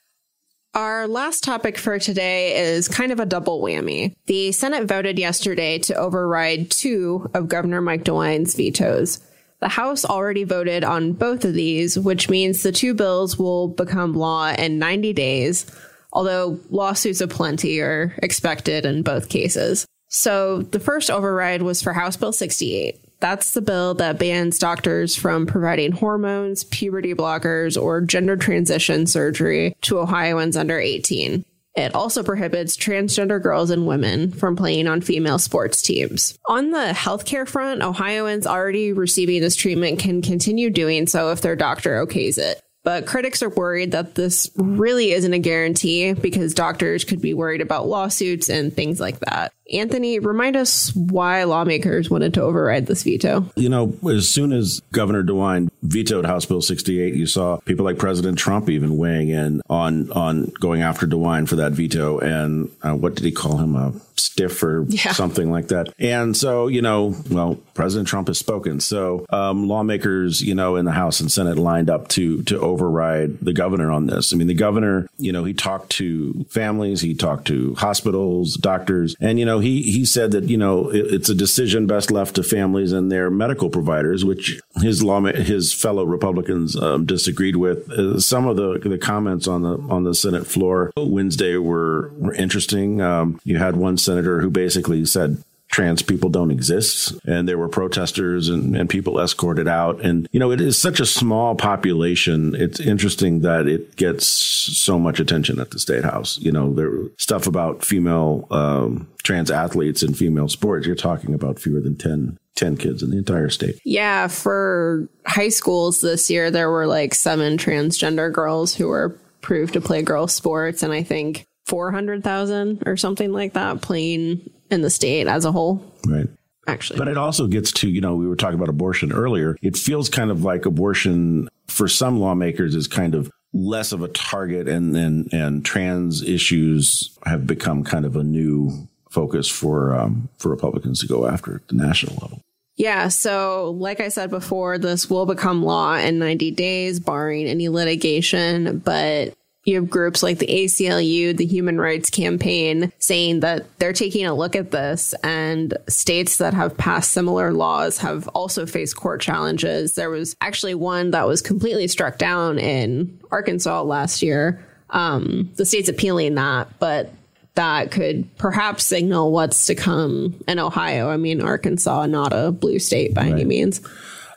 Our 0.74 1.06
last 1.06 1.44
topic 1.44 1.78
for 1.78 2.00
today 2.00 2.56
is 2.56 2.88
kind 2.88 3.12
of 3.12 3.20
a 3.20 3.26
double 3.26 3.62
whammy. 3.62 4.16
The 4.28 4.54
Senate 4.54 4.88
voted 4.88 5.20
yesterday 5.20 5.80
to 5.80 5.96
override 5.96 6.72
two 6.72 7.30
of 7.34 7.50
Governor 7.50 7.82
Mike 7.82 8.06
DeWine's 8.06 8.56
vetoes. 8.56 9.20
The 9.60 9.68
House 9.68 10.06
already 10.06 10.46
voted 10.46 10.86
on 10.86 11.12
both 11.12 11.44
of 11.44 11.54
these, 11.54 12.00
which 12.00 12.30
means 12.30 12.64
the 12.64 12.72
two 12.72 12.94
bills 12.94 13.38
will 13.38 13.68
become 13.68 14.14
law 14.14 14.54
in 14.54 14.80
90 14.80 15.12
days, 15.12 15.66
although 16.14 16.58
lawsuits 16.70 17.20
aplenty 17.20 17.82
are 17.82 18.16
expected 18.24 18.86
in 18.86 19.04
both 19.04 19.28
cases. 19.28 19.86
So 20.08 20.62
the 20.62 20.80
first 20.80 21.12
override 21.12 21.64
was 21.64 21.82
for 21.82 21.92
House 21.92 22.16
Bill 22.16 22.32
68. 22.32 23.01
That's 23.22 23.52
the 23.52 23.62
bill 23.62 23.94
that 23.96 24.18
bans 24.18 24.58
doctors 24.58 25.16
from 25.16 25.46
providing 25.46 25.92
hormones, 25.92 26.64
puberty 26.66 27.14
blockers, 27.14 27.82
or 27.82 28.02
gender 28.02 28.36
transition 28.36 29.06
surgery 29.06 29.76
to 29.82 30.00
Ohioans 30.00 30.58
under 30.58 30.80
18. 30.80 31.46
It 31.76 31.96
also 31.96 32.24
prohibits 32.24 32.76
transgender 32.76 33.42
girls 33.42 33.70
and 33.70 33.88
women 33.88 34.32
from 34.32 34.56
playing 34.56 34.88
on 34.88 35.02
female 35.02 35.40
sports 35.40 35.82
teams. 35.82 36.38
On 36.48 36.72
the 36.72 36.94
healthcare 36.94 37.48
front, 37.48 37.82
Ohioans 37.82 38.46
already 38.46 38.92
receiving 38.92 39.40
this 39.40 39.56
treatment 39.56 40.00
can 40.00 40.22
continue 40.22 40.70
doing 40.70 41.08
so 41.08 41.32
if 41.32 41.42
their 41.42 41.56
doctor 41.56 42.06
okays 42.06 42.38
it. 42.38 42.60
But 42.84 43.06
critics 43.06 43.44
are 43.44 43.50
worried 43.50 43.92
that 43.92 44.16
this 44.16 44.50
really 44.56 45.12
isn't 45.12 45.34
a 45.34 45.40
guarantee 45.40 46.14
because 46.14 46.56
doctors 46.56 47.04
could 47.04 47.22
be 47.22 47.36
worried 47.36 47.62
about 47.62 47.88
lawsuits 47.88 48.50
and 48.50 48.74
things 48.74 49.00
like 49.00 49.20
that. 49.20 49.54
Anthony, 49.74 50.20
remind 50.20 50.56
us 50.56 50.94
why 50.96 51.44
lawmakers 51.44 52.10
wanted 52.10 52.34
to 52.36 52.42
override 52.42 52.88
this 52.88 53.04
veto. 53.04 53.46
You 53.56 53.70
know, 53.70 53.98
as 54.10 54.30
soon 54.30 54.52
as 54.54 54.82
Governor 54.92 55.24
DeWine 55.24 55.70
vetoed 55.84 56.26
House 56.26 56.46
Bill 56.46 56.62
68, 56.62 57.14
you 57.14 57.26
saw 57.26 57.58
people 57.58 57.86
like 57.86 57.98
President 57.98 58.38
Trump 58.38 58.70
even 58.70 58.98
weighing 58.98 59.30
in 59.30 59.62
on 59.70 60.12
on 60.12 60.46
going 60.60 60.82
after 60.82 61.08
DeWine 61.08 61.48
for 61.48 61.56
that 61.58 61.72
veto. 61.74 62.20
And 62.20 62.70
uh, 62.82 62.94
what 62.96 63.16
did 63.16 63.26
he 63.26 63.32
call 63.32 63.58
him? 63.58 63.76
A 63.76 63.94
stiff 64.22 64.64
or 64.64 64.86
yeah. 64.90 65.12
something 65.12 65.52
like 65.52 65.68
that. 65.70 65.94
And 66.00 66.36
so, 66.36 66.68
you 66.68 66.82
know, 66.82 67.16
well, 67.30 67.56
President 67.74 68.08
Trump 68.08 68.28
has 68.28 68.38
spoken. 68.38 68.80
So 68.80 69.26
um, 69.30 69.68
lawmakers, 69.68 70.42
you 70.42 70.56
know, 70.56 70.76
in 70.76 70.86
the 70.86 70.92
House 70.92 71.20
and 71.20 71.32
Senate 71.32 71.58
lined 71.58 71.90
up 71.90 72.08
to 72.10 72.44
to 72.44 72.60
override 72.60 73.40
the 73.40 73.54
governor 73.54 73.92
on 73.92 74.08
this. 74.08 74.34
I 74.34 74.38
mean, 74.38 74.48
the 74.48 74.54
governor, 74.54 75.08
you 75.18 75.32
know, 75.32 75.44
he 75.44 75.54
talked 75.54 75.92
to 75.94 76.46
families, 76.50 77.02
he 77.02 77.14
talked 77.14 77.48
to 77.48 77.76
hospitals, 77.76 78.56
doctors, 78.56 79.16
and 79.20 79.40
you 79.40 79.46
know, 79.46 79.60
he 79.62 79.82
he 79.84 80.06
said 80.06 80.32
that 80.32 80.46
you 80.46 80.58
know 80.58 80.90
it, 80.90 81.14
it's 81.14 81.30
a 81.30 81.36
decision 81.36 81.88
best 81.88 82.12
left 82.12 82.36
to 82.36 82.44
families 82.44 82.92
and 82.92 83.12
their 83.12 83.30
medical 83.30 83.70
providers, 83.70 84.26
which 84.26 84.60
his 84.82 85.04
law 85.04 85.22
his 85.22 85.74
fellow 85.74 86.04
Republicans 86.04 86.76
um, 86.76 87.06
disagreed 87.06 87.56
with. 87.56 87.90
Uh, 87.92 88.20
some 88.20 88.48
of 88.48 88.58
the 88.58 88.80
the 88.80 88.98
comments 88.98 89.48
on 89.48 89.62
the 89.62 89.78
on 89.90 90.04
the 90.04 90.14
Senate 90.14 90.48
floor 90.48 90.92
Wednesday 90.98 91.58
were 91.58 92.12
were 92.18 92.34
interesting. 92.34 93.02
Um, 93.02 93.40
you 93.44 93.58
had 93.58 93.76
one 93.76 93.98
senator 93.98 94.42
who 94.42 94.50
basically 94.50 95.06
said 95.06 95.44
trans 95.72 96.02
people 96.02 96.30
don't 96.30 96.52
exist. 96.52 97.14
And 97.26 97.48
there 97.48 97.58
were 97.58 97.70
protesters 97.70 98.50
and, 98.50 98.76
and 98.76 98.90
people 98.90 99.20
escorted 99.20 99.68
out. 99.68 100.02
And, 100.02 100.28
you 100.32 100.40
know, 100.40 100.52
it 100.52 100.62
is 100.62 100.78
such 100.78 101.00
a 101.00 101.06
small 101.06 101.56
population. 101.56 102.54
It's 102.56 102.80
interesting 102.80 103.40
that 103.40 103.68
it 103.68 103.96
gets 103.96 104.28
so 104.28 105.00
much 105.00 105.20
attention 105.20 105.60
at 105.60 105.72
the 105.72 105.80
state 105.80 106.04
house. 106.04 106.38
You 106.40 106.52
know, 106.52 106.74
there 106.74 106.92
stuff 107.18 107.48
about 107.48 107.84
female 107.84 108.48
um, 108.52 109.08
trans 109.24 109.50
athletes 109.50 110.04
and 110.04 110.16
female 110.16 110.50
sports. 110.50 110.86
You're 110.86 110.96
talking 110.96 111.34
about 111.34 111.58
fewer 111.58 111.80
than 111.80 111.96
10 111.96 112.38
10 112.56 112.78
kids 112.78 113.02
in 113.02 113.10
the 113.10 113.18
entire 113.18 113.50
state. 113.50 113.80
Yeah, 113.86 114.28
for 114.28 115.08
high 115.26 115.50
schools 115.50 116.02
this 116.02 116.30
year, 116.30 116.52
there 116.52 116.70
were 116.70 116.86
like 116.86 117.16
seven 117.16 117.58
transgender 117.58 118.32
girls 118.32 118.76
who 118.76 118.90
were 118.90 119.18
approved 119.40 119.74
to 119.74 119.82
play 119.82 120.04
girls' 120.04 120.34
sports, 120.34 120.84
and 120.84 120.94
I 120.94 121.02
think 121.02 121.48
400,000 121.66 122.84
or 122.86 122.98
something 122.98 123.32
like 123.32 123.54
that 123.54 123.82
playing 123.82 124.52
in 124.72 124.82
the 124.82 124.90
state 124.90 125.28
as 125.28 125.46
a 125.46 125.52
whole. 125.52 125.84
Right. 126.06 126.28
Actually. 126.68 127.00
But 127.00 127.08
it 127.08 127.18
also 127.18 127.48
gets 127.48 127.72
to, 127.74 127.90
you 127.90 128.02
know, 128.02 128.16
we 128.16 128.28
were 128.28 128.36
talking 128.36 128.56
about 128.56 128.70
abortion 128.70 129.12
earlier. 129.12 129.58
It 129.62 129.76
feels 129.76 130.10
kind 130.10 130.32
of 130.32 130.44
like 130.44 130.66
abortion 130.66 131.50
for 131.68 131.88
some 131.88 132.20
lawmakers 132.20 132.76
is 132.76 132.88
kind 132.88 133.16
of 133.16 133.32
less 133.54 133.92
of 133.92 134.02
a 134.02 134.08
target 134.08 134.68
and 134.68 134.96
and, 134.96 135.34
and 135.34 135.66
trans 135.66 136.24
issues 136.24 137.18
have 137.26 137.46
become 137.46 137.84
kind 137.84 138.06
of 138.06 138.16
a 138.16 138.24
new 138.24 138.88
focus 139.10 139.50
for 139.50 139.94
um, 139.94 140.30
for 140.38 140.50
Republicans 140.50 141.00
to 141.02 141.08
go 141.08 141.28
after 141.28 141.56
at 141.56 141.68
the 141.68 141.76
national 141.76 142.16
level. 142.16 142.42
Yeah. 142.78 143.10
So, 143.10 143.76
like 143.78 144.00
I 144.00 144.08
said 144.08 144.30
before, 144.30 144.78
this 144.78 145.10
will 145.10 145.26
become 145.26 145.64
law 145.64 145.96
in 145.96 146.20
90 146.20 146.52
days, 146.52 147.00
barring 147.00 147.46
any 147.48 147.70
litigation. 147.70 148.80
But 148.80 149.34
you 149.64 149.76
have 149.76 149.90
groups 149.90 150.24
like 150.24 150.40
the 150.40 150.48
ACLU, 150.48 151.38
the 151.38 151.46
Human 151.46 151.80
Rights 151.80 152.10
Campaign, 152.10 152.92
saying 152.98 153.42
that 153.42 153.66
they're 153.78 153.94
taking 153.94 154.26
a 154.26 154.34
look 154.34 154.56
at 154.56 154.72
this, 154.72 155.14
and 155.24 155.78
states 155.88 156.38
that 156.38 156.54
have 156.54 156.78
passed 156.78 157.12
similar 157.12 157.54
laws 157.54 158.00
have 158.00 158.28
also 158.30 158.66
faced 158.66 158.96
court 158.96 159.22
challenges. 159.22 159.94
There 159.94 160.10
was 160.10 160.36
actually 160.42 160.74
one 160.74 161.12
that 161.12 161.28
was 161.28 161.42
completely 161.42 161.88
struck 161.88 162.18
down 162.18 162.58
in 162.58 163.20
Arkansas 163.30 163.84
last 163.84 164.24
year. 164.24 164.66
Um, 164.90 165.52
the 165.56 165.66
state's 165.66 165.90
appealing 165.90 166.36
that, 166.36 166.68
but 166.80 167.14
that 167.54 167.92
could 167.92 168.36
perhaps 168.38 168.86
signal 168.86 169.32
what's 169.32 169.68
to 169.68 169.76
come 169.76 170.42
in 170.48 170.58
Ohio. 170.58 171.10
I 171.10 171.18
mean, 171.18 171.42
Arkansas, 171.42 172.08
not 172.08 172.34
a 172.34 172.52
blue 172.52 172.80
state 172.80 173.14
by 173.14 173.24
right. 173.24 173.34
any 173.34 173.44
means. 173.44 173.82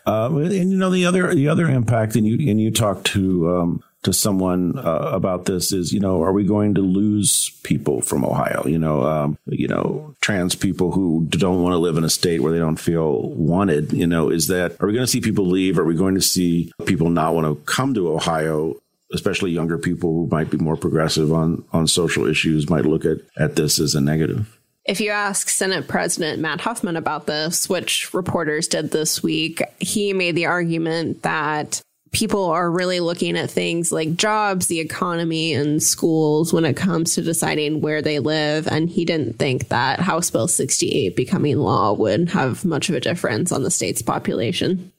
Uh, 0.07 0.29
and 0.37 0.71
you 0.71 0.77
know 0.77 0.91
the 0.91 1.07
other 1.07 1.35
the 1.35 1.49
other 1.49 1.67
impact, 1.67 2.15
and 2.15 2.27
you 2.27 2.51
and 2.51 2.61
you 2.61 2.71
talked 2.71 3.07
to 3.07 3.57
um, 3.57 3.83
to 4.05 4.13
someone 4.13 4.79
uh, 4.79 5.11
about 5.13 5.47
this 5.47 5.73
is, 5.73 5.93
you 5.93 6.01
know, 6.01 6.23
are 6.23 6.33
we 6.33 6.45
going 6.45 6.75
to 6.75 6.81
lose 6.81 7.51
people 7.63 8.01
from 8.01 8.25
Ohio? 8.25 8.65
You 8.67 8.79
know, 8.79 9.03
um, 9.03 9.39
you 9.47 9.67
know, 9.67 10.15
trans 10.21 10.55
people 10.55 10.93
who 10.93 11.27
don't 11.31 11.63
want 11.63 11.73
to 11.73 11.79
live 11.79 11.97
in 11.97 12.05
a 12.05 12.11
state 12.11 12.41
where 12.41 12.53
they 12.53 12.59
don't 12.59 12.77
feel 12.77 13.31
wanted. 13.31 13.93
You 13.93 14.07
know, 14.07 14.31
is 14.31 14.47
that 14.49 14.77
are 14.81 14.87
we 14.87 14.93
going 14.93 15.07
to 15.07 15.11
see 15.11 15.21
people 15.21 15.47
leave? 15.47 15.79
Are 15.79 15.85
we 15.85 15.97
going 15.97 16.15
to 16.15 16.21
see 16.21 16.73
people 16.87 17.11
not 17.11 17.35
want 17.35 17.47
to 17.47 17.63
come 17.65 17.95
to 17.95 18.13
Ohio? 18.13 18.77
Especially 19.13 19.53
younger 19.53 19.79
people 19.79 20.13
who 20.13 20.29
might 20.29 20.51
be 20.51 20.57
more 20.57 20.77
progressive 20.77 21.33
on 21.33 21.65
on 21.73 21.87
social 21.87 22.27
issues 22.27 22.69
might 22.69 22.85
look 22.85 23.05
at 23.05 23.19
at 23.39 23.57
this 23.57 23.79
as 23.79 23.95
a 23.95 24.01
negative. 24.01 24.59
If 24.85 25.01
you 25.01 25.11
ask 25.11 25.49
Senate 25.49 25.89
President 25.89 26.41
Matt 26.41 26.61
Huffman 26.61 26.97
about 26.97 27.27
this, 27.27 27.69
which 27.69 28.13
reporters 28.13 28.69
did 28.69 28.91
this 28.91 29.23
week, 29.23 29.63
he 29.79 30.13
made 30.13 30.35
the 30.35 30.47
argument 30.47 31.23
that 31.23 31.81
people 32.15 32.45
are 32.45 32.71
really 32.71 33.01
looking 33.01 33.37
at 33.37 33.51
things 33.51 33.93
like 33.93 34.15
jobs, 34.15 34.69
the 34.69 34.81
economy, 34.81 35.53
and 35.53 35.83
schools 35.83 36.53
when 36.53 36.65
it 36.65 36.77
comes 36.77 37.15
to 37.15 37.23
deciding 37.23 37.81
where 37.81 38.01
they 38.01 38.21
live. 38.21 38.67
And 38.69 38.89
he 38.89 39.05
didn't 39.05 39.39
think 39.39 39.69
that 39.69 40.01
House 40.01 40.31
Bill 40.31 40.49
68 40.49 41.17
becoming 41.17 41.59
law 41.59 41.93
would 41.93 42.31
have 42.31 42.65
much 42.65 42.89
of 42.89 42.95
a 42.95 43.01
difference 43.01 43.53
on 43.53 43.65
the 43.65 43.71
state's 43.71 44.01
population. 44.01 44.93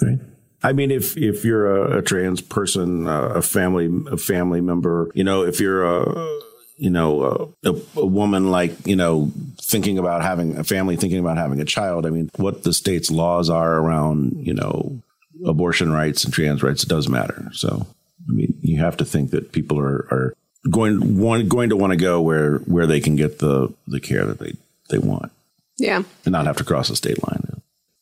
Okay. 0.00 0.18
I 0.62 0.72
mean, 0.72 0.90
if 0.90 1.16
if 1.16 1.44
you're 1.44 1.74
a, 1.74 1.98
a 1.98 2.02
trans 2.02 2.40
person, 2.40 3.08
uh, 3.08 3.28
a 3.28 3.42
family 3.42 3.90
a 4.10 4.16
family 4.16 4.60
member, 4.60 5.10
you 5.14 5.24
know, 5.24 5.42
if 5.42 5.58
you're 5.58 5.84
a 5.84 6.40
you 6.76 6.90
know 6.90 7.54
a, 7.64 7.74
a, 7.96 8.06
woman 8.06 8.50
like 8.50 8.86
you 8.86 8.96
know 8.96 9.32
thinking 9.60 9.98
about 9.98 10.22
having 10.22 10.56
a 10.58 10.64
family, 10.64 10.96
thinking 10.96 11.18
about 11.18 11.38
having 11.38 11.60
a 11.60 11.64
child. 11.64 12.04
I 12.04 12.10
mean, 12.10 12.30
what 12.36 12.62
the 12.62 12.74
state's 12.74 13.10
laws 13.10 13.48
are 13.48 13.78
around 13.78 14.46
you 14.46 14.52
know 14.52 15.00
abortion 15.46 15.92
rights 15.92 16.24
and 16.24 16.32
trans 16.32 16.62
rights, 16.62 16.82
it 16.82 16.88
does 16.88 17.08
matter. 17.08 17.50
So, 17.52 17.86
I 18.28 18.32
mean, 18.32 18.54
you 18.60 18.78
have 18.78 18.96
to 18.98 19.04
think 19.04 19.30
that 19.30 19.52
people 19.52 19.78
are, 19.78 20.06
are 20.10 20.34
going 20.70 21.18
want, 21.18 21.48
going 21.48 21.70
to 21.70 21.76
want 21.76 21.92
to 21.92 21.96
go 21.96 22.20
where 22.20 22.58
where 22.58 22.86
they 22.86 23.00
can 23.00 23.16
get 23.16 23.38
the 23.38 23.72
the 23.86 24.00
care 24.00 24.26
that 24.26 24.38
they 24.38 24.54
they 24.90 24.98
want. 24.98 25.32
Yeah, 25.78 26.02
and 26.24 26.32
not 26.32 26.46
have 26.46 26.58
to 26.58 26.64
cross 26.64 26.90
a 26.90 26.96
state 26.96 27.26
line. 27.26 27.42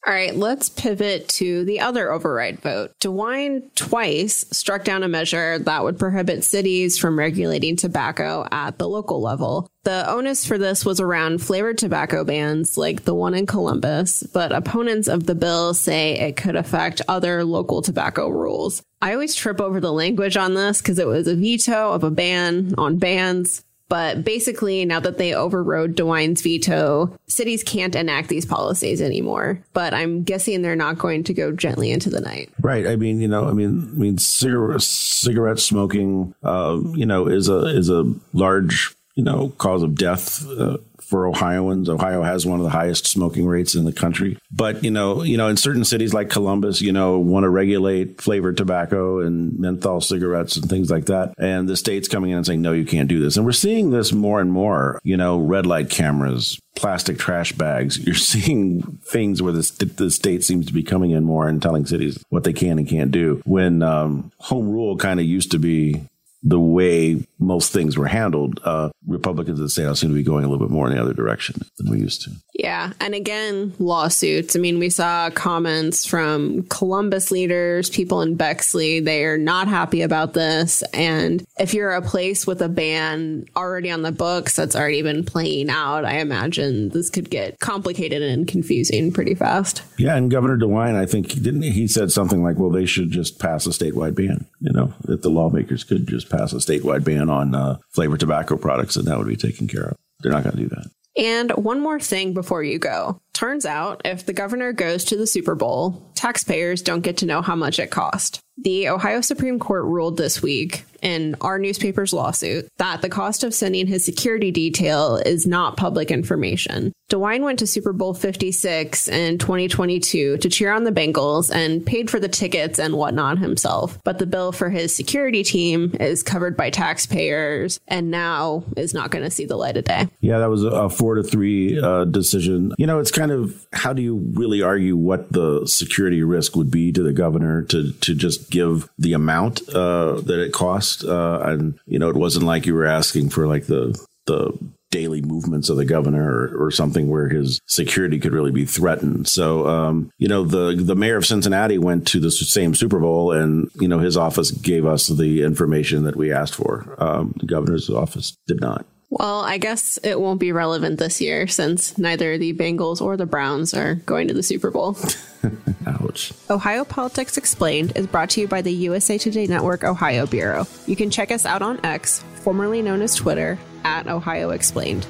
All 0.08 0.14
right, 0.14 0.34
let's 0.34 0.70
pivot 0.70 1.28
to 1.28 1.66
the 1.66 1.80
other 1.80 2.10
override 2.10 2.60
vote. 2.60 2.92
DeWine 2.98 3.74
twice 3.74 4.46
struck 4.50 4.82
down 4.82 5.02
a 5.02 5.08
measure 5.08 5.58
that 5.58 5.84
would 5.84 5.98
prohibit 5.98 6.44
cities 6.44 6.96
from 6.96 7.18
regulating 7.18 7.76
tobacco 7.76 8.48
at 8.50 8.78
the 8.78 8.88
local 8.88 9.20
level. 9.20 9.68
The 9.84 10.10
onus 10.10 10.46
for 10.46 10.56
this 10.56 10.82
was 10.82 10.98
around 10.98 11.42
flavored 11.42 11.76
tobacco 11.76 12.24
bans 12.24 12.78
like 12.78 13.04
the 13.04 13.14
one 13.14 13.34
in 13.34 13.44
Columbus, 13.44 14.22
but 14.32 14.50
opponents 14.50 15.08
of 15.08 15.26
the 15.26 15.34
bill 15.34 15.74
say 15.74 16.18
it 16.18 16.38
could 16.38 16.56
affect 16.56 17.02
other 17.06 17.44
local 17.44 17.82
tobacco 17.82 18.30
rules. 18.30 18.82
I 19.02 19.12
always 19.12 19.34
trip 19.34 19.60
over 19.60 19.78
the 19.78 19.92
language 19.92 20.38
on 20.38 20.54
this 20.54 20.80
because 20.80 20.98
it 20.98 21.06
was 21.06 21.28
a 21.28 21.36
veto 21.36 21.92
of 21.92 22.02
a 22.02 22.10
ban 22.10 22.74
on 22.78 22.96
bans. 22.96 23.62
But 23.88 24.22
basically, 24.22 24.84
now 24.84 25.00
that 25.00 25.16
they 25.16 25.34
overrode 25.34 25.94
DeWine's 25.94 26.42
veto, 26.42 27.16
cities 27.26 27.62
can't 27.62 27.94
enact 27.94 28.28
these 28.28 28.44
policies 28.44 29.00
anymore. 29.00 29.62
But 29.72 29.94
I'm 29.94 30.24
guessing 30.24 30.60
they're 30.60 30.76
not 30.76 30.98
going 30.98 31.24
to 31.24 31.34
go 31.34 31.52
gently 31.52 31.90
into 31.90 32.10
the 32.10 32.20
night. 32.20 32.50
Right. 32.60 32.86
I 32.86 32.96
mean, 32.96 33.20
you 33.20 33.28
know, 33.28 33.48
I 33.48 33.52
mean, 33.52 33.90
I 33.94 33.98
mean, 33.98 34.18
cigarette, 34.18 34.82
cigarette 34.82 35.58
smoking, 35.58 36.34
uh, 36.42 36.78
you 36.94 37.06
know, 37.06 37.26
is 37.28 37.48
a 37.48 37.66
is 37.66 37.88
a 37.88 38.12
large 38.34 38.94
you 39.14 39.24
know 39.24 39.48
cause 39.58 39.82
of 39.82 39.96
death 39.96 40.48
uh, 40.48 40.76
for 41.08 41.26
Ohioans. 41.26 41.88
Ohio 41.88 42.22
has 42.22 42.44
one 42.44 42.60
of 42.60 42.64
the 42.64 42.70
highest 42.70 43.06
smoking 43.06 43.46
rates 43.46 43.74
in 43.74 43.84
the 43.84 43.92
country. 43.92 44.38
But, 44.50 44.84
you 44.84 44.90
know, 44.90 45.22
you 45.22 45.38
know, 45.38 45.48
in 45.48 45.56
certain 45.56 45.84
cities 45.84 46.12
like 46.12 46.28
Columbus, 46.28 46.82
you 46.82 46.92
know, 46.92 47.18
want 47.18 47.44
to 47.44 47.48
regulate 47.48 48.20
flavored 48.20 48.58
tobacco 48.58 49.20
and 49.20 49.58
menthol 49.58 50.02
cigarettes 50.02 50.56
and 50.56 50.68
things 50.68 50.90
like 50.90 51.06
that. 51.06 51.32
And 51.38 51.66
the 51.66 51.76
state's 51.76 52.08
coming 52.08 52.30
in 52.30 52.36
and 52.36 52.46
saying, 52.46 52.60
no, 52.60 52.72
you 52.72 52.84
can't 52.84 53.08
do 53.08 53.20
this. 53.20 53.36
And 53.36 53.46
we're 53.46 53.52
seeing 53.52 53.90
this 53.90 54.12
more 54.12 54.40
and 54.40 54.52
more, 54.52 55.00
you 55.02 55.16
know, 55.16 55.38
red 55.38 55.64
light 55.64 55.88
cameras, 55.88 56.60
plastic 56.76 57.18
trash 57.18 57.52
bags. 57.52 57.98
You're 58.06 58.14
seeing 58.14 58.82
things 59.02 59.40
where 59.40 59.52
the, 59.52 59.92
the 59.96 60.10
state 60.10 60.44
seems 60.44 60.66
to 60.66 60.74
be 60.74 60.82
coming 60.82 61.12
in 61.12 61.24
more 61.24 61.48
and 61.48 61.62
telling 61.62 61.86
cities 61.86 62.22
what 62.28 62.44
they 62.44 62.52
can 62.52 62.78
and 62.78 62.88
can't 62.88 63.10
do. 63.10 63.40
When 63.46 63.82
um, 63.82 64.30
home 64.40 64.68
rule 64.68 64.98
kind 64.98 65.20
of 65.20 65.26
used 65.26 65.52
to 65.52 65.58
be 65.58 66.02
the 66.42 66.60
way 66.60 67.26
most 67.38 67.72
things 67.72 67.96
were 67.96 68.06
handled, 68.06 68.60
uh, 68.64 68.90
Republicans 69.06 69.58
in 69.58 69.64
the 69.64 69.70
state 69.70 69.96
seem 69.96 70.10
to 70.10 70.14
be 70.14 70.22
going 70.22 70.44
a 70.44 70.48
little 70.48 70.64
bit 70.64 70.72
more 70.72 70.88
in 70.88 70.94
the 70.94 71.00
other 71.00 71.14
direction 71.14 71.60
than 71.78 71.90
we 71.90 71.98
used 71.98 72.22
to. 72.22 72.30
Yeah. 72.54 72.92
And 73.00 73.14
again, 73.14 73.72
lawsuits. 73.78 74.56
I 74.56 74.58
mean, 74.58 74.78
we 74.78 74.90
saw 74.90 75.30
comments 75.30 76.04
from 76.04 76.64
Columbus 76.64 77.30
leaders, 77.30 77.88
people 77.88 78.20
in 78.22 78.34
Bexley. 78.34 79.00
They 79.00 79.24
are 79.24 79.38
not 79.38 79.68
happy 79.68 80.02
about 80.02 80.34
this. 80.34 80.82
And 80.92 81.44
if 81.58 81.74
you're 81.74 81.92
a 81.92 82.02
place 82.02 82.46
with 82.46 82.60
a 82.60 82.68
ban 82.68 83.46
already 83.56 83.90
on 83.90 84.02
the 84.02 84.12
books 84.12 84.56
that's 84.56 84.74
already 84.74 85.02
been 85.02 85.24
playing 85.24 85.70
out, 85.70 86.04
I 86.04 86.18
imagine 86.18 86.88
this 86.90 87.10
could 87.10 87.30
get 87.30 87.60
complicated 87.60 88.22
and 88.22 88.46
confusing 88.46 89.12
pretty 89.12 89.34
fast. 89.34 89.82
Yeah. 89.96 90.16
And 90.16 90.30
Governor 90.30 90.58
DeWine, 90.58 90.96
I 90.96 91.06
think, 91.06 91.28
didn't 91.28 91.62
he 91.62 91.86
said 91.86 92.10
something 92.10 92.42
like, 92.42 92.58
well, 92.58 92.70
they 92.70 92.86
should 92.86 93.10
just 93.10 93.38
pass 93.38 93.66
a 93.66 93.70
statewide 93.70 94.14
ban, 94.14 94.46
you 94.60 94.72
know, 94.72 94.92
that 95.02 95.22
the 95.22 95.30
lawmakers 95.30 95.84
could 95.84 96.08
just 96.08 96.27
pass 96.28 96.52
a 96.52 96.56
statewide 96.56 97.04
ban 97.04 97.30
on 97.30 97.54
uh, 97.54 97.78
flavored 97.90 98.20
tobacco 98.20 98.56
products 98.56 98.96
and 98.96 99.06
that 99.06 99.18
would 99.18 99.26
be 99.28 99.36
taken 99.36 99.68
care 99.68 99.84
of. 99.84 99.96
They're 100.20 100.32
not 100.32 100.44
going 100.44 100.56
to 100.56 100.62
do 100.62 100.68
that. 100.68 100.90
And 101.16 101.50
one 101.52 101.80
more 101.80 101.98
thing 101.98 102.32
before 102.32 102.62
you 102.62 102.78
go. 102.78 103.20
Turns 103.32 103.66
out 103.66 104.02
if 104.04 104.24
the 104.24 104.32
governor 104.32 104.72
goes 104.72 105.04
to 105.06 105.16
the 105.16 105.26
Super 105.26 105.54
Bowl, 105.54 106.10
taxpayers 106.18 106.82
don't 106.82 107.00
get 107.02 107.18
to 107.18 107.26
know 107.26 107.40
how 107.40 107.54
much 107.54 107.78
it 107.78 107.90
cost. 107.90 108.40
The 108.60 108.88
Ohio 108.88 109.20
Supreme 109.20 109.60
Court 109.60 109.84
ruled 109.84 110.16
this 110.16 110.42
week 110.42 110.84
in 111.00 111.36
our 111.40 111.60
newspaper's 111.60 112.12
lawsuit 112.12 112.68
that 112.78 113.02
the 113.02 113.08
cost 113.08 113.44
of 113.44 113.54
sending 113.54 113.86
his 113.86 114.04
security 114.04 114.50
detail 114.50 115.16
is 115.16 115.46
not 115.46 115.76
public 115.76 116.10
information. 116.10 116.92
DeWine 117.08 117.42
went 117.42 117.60
to 117.60 117.66
Super 117.66 117.92
Bowl 117.94 118.12
56 118.12 119.08
in 119.08 119.38
2022 119.38 120.36
to 120.38 120.48
cheer 120.50 120.70
on 120.72 120.84
the 120.84 120.90
Bengals 120.90 121.50
and 121.54 121.86
paid 121.86 122.10
for 122.10 122.20
the 122.20 122.28
tickets 122.28 122.78
and 122.78 122.94
whatnot 122.94 123.38
himself. 123.38 123.98
But 124.04 124.18
the 124.18 124.26
bill 124.26 124.52
for 124.52 124.68
his 124.68 124.94
security 124.94 125.42
team 125.42 125.96
is 126.00 126.22
covered 126.22 126.54
by 126.54 126.68
taxpayers 126.68 127.80
and 127.88 128.10
now 128.10 128.64
is 128.76 128.92
not 128.92 129.10
going 129.10 129.24
to 129.24 129.30
see 129.30 129.46
the 129.46 129.56
light 129.56 129.78
of 129.78 129.84
day. 129.84 130.08
Yeah, 130.20 130.38
that 130.40 130.50
was 130.50 130.64
a 130.64 130.90
four 130.90 131.14
to 131.14 131.22
three 131.22 131.80
uh, 131.80 132.04
decision. 132.04 132.72
You 132.76 132.86
know, 132.86 132.98
it's 132.98 133.12
kind 133.12 133.30
of 133.30 133.66
how 133.72 133.94
do 133.94 134.02
you 134.02 134.16
really 134.34 134.60
argue 134.60 134.96
what 134.96 135.32
the 135.32 135.62
security 136.08 136.22
risk 136.22 136.56
would 136.56 136.70
be 136.70 136.90
to 136.92 137.02
the 137.02 137.12
governor 137.12 137.62
to, 137.64 137.92
to 137.92 138.14
just 138.14 138.50
give 138.50 138.88
the 138.98 139.12
amount 139.12 139.60
uh, 139.74 140.20
that 140.22 140.40
it 140.40 140.52
cost? 140.52 141.04
Uh, 141.04 141.40
and, 141.42 141.78
you 141.86 141.98
know, 141.98 142.08
it 142.08 142.16
wasn't 142.16 142.46
like 142.46 142.66
you 142.66 142.74
were 142.74 142.86
asking 142.86 143.28
for 143.28 143.46
like 143.46 143.66
the, 143.66 143.98
the 144.26 144.52
daily 144.90 145.20
movements 145.20 145.68
of 145.68 145.76
the 145.76 145.84
governor 145.84 146.30
or, 146.30 146.66
or, 146.66 146.70
something 146.70 147.10
where 147.10 147.28
his 147.28 147.60
security 147.66 148.18
could 148.18 148.32
really 148.32 148.50
be 148.50 148.64
threatened. 148.64 149.28
So, 149.28 149.66
um, 149.68 150.10
you 150.16 150.28
know, 150.28 150.44
the 150.44 150.82
the 150.82 150.96
mayor 150.96 151.18
of 151.18 151.26
Cincinnati 151.26 151.76
went 151.76 152.06
to 152.08 152.20
the 152.20 152.30
same 152.30 152.74
Super 152.74 152.98
Bowl, 152.98 153.32
and 153.32 153.70
you 153.78 153.86
know, 153.86 153.98
his 153.98 154.16
office 154.16 154.50
gave 154.50 154.86
us 154.86 155.08
the 155.08 155.42
information 155.42 156.04
that 156.04 156.16
we 156.16 156.32
asked 156.32 156.54
for. 156.54 156.96
Um, 156.98 157.34
the 157.38 157.46
governor's 157.46 157.90
office 157.90 158.34
did 158.46 158.62
not. 158.62 158.86
Well, 159.10 159.40
I 159.40 159.56
guess 159.56 159.98
it 160.02 160.20
won't 160.20 160.38
be 160.38 160.52
relevant 160.52 160.98
this 160.98 161.20
year 161.20 161.46
since 161.46 161.96
neither 161.96 162.36
the 162.36 162.52
Bengals 162.52 163.00
or 163.00 163.16
the 163.16 163.24
Browns 163.24 163.72
are 163.72 163.94
going 163.94 164.28
to 164.28 164.34
the 164.34 164.42
Super 164.42 164.70
Bowl. 164.70 164.98
Ouch. 165.86 166.34
Ohio 166.50 166.84
Politics 166.84 167.38
Explained 167.38 167.92
is 167.96 168.06
brought 168.06 168.30
to 168.30 168.42
you 168.42 168.48
by 168.48 168.60
the 168.60 168.72
USA 168.72 169.16
Today 169.16 169.46
Network 169.46 169.82
Ohio 169.82 170.26
Bureau. 170.26 170.66
You 170.86 170.94
can 170.94 171.10
check 171.10 171.30
us 171.30 171.46
out 171.46 171.62
on 171.62 171.80
X, 171.84 172.22
formerly 172.42 172.82
known 172.82 173.00
as 173.00 173.14
Twitter, 173.14 173.58
at 173.82 174.06
Ohio 174.08 174.50
Explained. 174.50 175.06